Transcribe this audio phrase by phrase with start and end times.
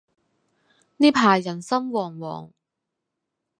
[0.97, 2.49] 呢排人心惶惶